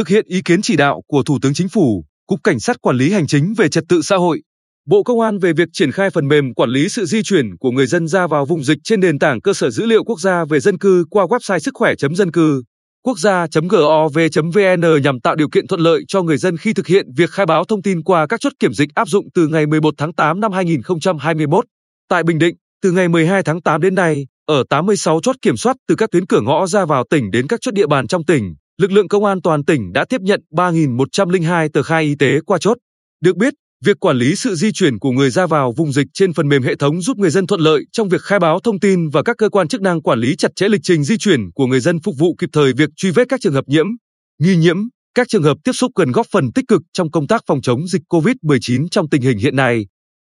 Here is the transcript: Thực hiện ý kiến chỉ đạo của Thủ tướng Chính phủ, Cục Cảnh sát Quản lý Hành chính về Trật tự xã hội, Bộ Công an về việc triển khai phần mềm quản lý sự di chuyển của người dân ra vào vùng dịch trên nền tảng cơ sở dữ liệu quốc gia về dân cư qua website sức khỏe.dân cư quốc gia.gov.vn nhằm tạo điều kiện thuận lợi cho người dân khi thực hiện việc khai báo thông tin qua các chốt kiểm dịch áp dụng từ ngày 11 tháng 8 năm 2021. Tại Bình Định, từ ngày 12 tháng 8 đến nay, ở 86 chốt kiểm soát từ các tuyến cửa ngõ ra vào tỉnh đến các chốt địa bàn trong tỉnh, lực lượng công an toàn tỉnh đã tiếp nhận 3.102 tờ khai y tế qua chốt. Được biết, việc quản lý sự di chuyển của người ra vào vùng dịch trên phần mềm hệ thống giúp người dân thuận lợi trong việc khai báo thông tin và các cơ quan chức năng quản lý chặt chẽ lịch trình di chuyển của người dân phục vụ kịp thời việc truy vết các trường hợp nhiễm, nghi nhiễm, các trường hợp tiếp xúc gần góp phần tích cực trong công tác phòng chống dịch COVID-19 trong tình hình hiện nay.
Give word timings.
Thực 0.00 0.08
hiện 0.08 0.24
ý 0.28 0.42
kiến 0.44 0.62
chỉ 0.62 0.76
đạo 0.76 1.02
của 1.06 1.22
Thủ 1.22 1.38
tướng 1.42 1.54
Chính 1.54 1.68
phủ, 1.68 2.04
Cục 2.26 2.40
Cảnh 2.44 2.60
sát 2.60 2.80
Quản 2.80 2.96
lý 2.96 3.12
Hành 3.12 3.26
chính 3.26 3.54
về 3.56 3.68
Trật 3.68 3.84
tự 3.88 4.02
xã 4.02 4.16
hội, 4.16 4.42
Bộ 4.86 5.02
Công 5.02 5.20
an 5.20 5.38
về 5.38 5.52
việc 5.52 5.68
triển 5.72 5.92
khai 5.92 6.10
phần 6.10 6.28
mềm 6.28 6.54
quản 6.54 6.70
lý 6.70 6.88
sự 6.88 7.04
di 7.04 7.22
chuyển 7.22 7.56
của 7.56 7.70
người 7.70 7.86
dân 7.86 8.08
ra 8.08 8.26
vào 8.26 8.46
vùng 8.46 8.64
dịch 8.64 8.78
trên 8.84 9.00
nền 9.00 9.18
tảng 9.18 9.40
cơ 9.40 9.52
sở 9.52 9.70
dữ 9.70 9.86
liệu 9.86 10.04
quốc 10.04 10.20
gia 10.20 10.44
về 10.44 10.60
dân 10.60 10.78
cư 10.78 11.04
qua 11.10 11.24
website 11.24 11.58
sức 11.58 11.74
khỏe.dân 11.74 12.32
cư 12.32 12.62
quốc 13.04 13.18
gia.gov.vn 13.18 15.02
nhằm 15.02 15.20
tạo 15.20 15.36
điều 15.36 15.48
kiện 15.48 15.66
thuận 15.66 15.80
lợi 15.80 16.02
cho 16.08 16.22
người 16.22 16.36
dân 16.36 16.56
khi 16.56 16.72
thực 16.72 16.86
hiện 16.86 17.06
việc 17.16 17.30
khai 17.30 17.46
báo 17.46 17.64
thông 17.64 17.82
tin 17.82 18.02
qua 18.02 18.26
các 18.26 18.40
chốt 18.40 18.52
kiểm 18.58 18.72
dịch 18.72 18.88
áp 18.94 19.08
dụng 19.08 19.24
từ 19.34 19.48
ngày 19.48 19.66
11 19.66 19.94
tháng 19.98 20.12
8 20.12 20.40
năm 20.40 20.52
2021. 20.52 21.64
Tại 22.08 22.22
Bình 22.22 22.38
Định, 22.38 22.56
từ 22.82 22.92
ngày 22.92 23.08
12 23.08 23.42
tháng 23.42 23.62
8 23.62 23.80
đến 23.80 23.94
nay, 23.94 24.26
ở 24.46 24.64
86 24.70 25.20
chốt 25.22 25.36
kiểm 25.42 25.56
soát 25.56 25.76
từ 25.88 25.94
các 25.94 26.10
tuyến 26.10 26.26
cửa 26.26 26.40
ngõ 26.40 26.66
ra 26.66 26.84
vào 26.84 27.04
tỉnh 27.10 27.30
đến 27.30 27.46
các 27.46 27.60
chốt 27.60 27.74
địa 27.74 27.86
bàn 27.86 28.06
trong 28.06 28.24
tỉnh, 28.24 28.54
lực 28.80 28.92
lượng 28.92 29.08
công 29.08 29.24
an 29.24 29.42
toàn 29.42 29.64
tỉnh 29.64 29.92
đã 29.92 30.04
tiếp 30.08 30.20
nhận 30.20 30.40
3.102 30.52 31.68
tờ 31.72 31.82
khai 31.82 32.04
y 32.04 32.14
tế 32.18 32.40
qua 32.46 32.58
chốt. 32.58 32.78
Được 33.20 33.36
biết, 33.36 33.54
việc 33.84 34.00
quản 34.00 34.16
lý 34.16 34.36
sự 34.36 34.54
di 34.54 34.72
chuyển 34.72 34.98
của 34.98 35.10
người 35.10 35.30
ra 35.30 35.46
vào 35.46 35.72
vùng 35.76 35.92
dịch 35.92 36.06
trên 36.14 36.32
phần 36.32 36.48
mềm 36.48 36.62
hệ 36.62 36.76
thống 36.76 37.02
giúp 37.02 37.18
người 37.18 37.30
dân 37.30 37.46
thuận 37.46 37.60
lợi 37.60 37.84
trong 37.92 38.08
việc 38.08 38.22
khai 38.22 38.38
báo 38.38 38.60
thông 38.60 38.80
tin 38.80 39.08
và 39.08 39.22
các 39.22 39.36
cơ 39.38 39.48
quan 39.48 39.68
chức 39.68 39.80
năng 39.80 40.02
quản 40.02 40.18
lý 40.18 40.36
chặt 40.36 40.48
chẽ 40.56 40.68
lịch 40.68 40.80
trình 40.84 41.04
di 41.04 41.18
chuyển 41.18 41.40
của 41.54 41.66
người 41.66 41.80
dân 41.80 42.00
phục 42.00 42.14
vụ 42.18 42.34
kịp 42.38 42.50
thời 42.52 42.72
việc 42.72 42.90
truy 42.96 43.10
vết 43.10 43.28
các 43.28 43.40
trường 43.40 43.52
hợp 43.52 43.64
nhiễm, 43.66 43.86
nghi 44.42 44.56
nhiễm, 44.56 44.76
các 45.14 45.28
trường 45.28 45.42
hợp 45.42 45.56
tiếp 45.64 45.72
xúc 45.72 45.92
gần 45.94 46.12
góp 46.12 46.26
phần 46.32 46.52
tích 46.52 46.64
cực 46.68 46.82
trong 46.92 47.10
công 47.10 47.26
tác 47.26 47.42
phòng 47.46 47.62
chống 47.62 47.88
dịch 47.88 48.02
COVID-19 48.08 48.88
trong 48.90 49.08
tình 49.08 49.22
hình 49.22 49.38
hiện 49.38 49.56
nay. 49.56 49.86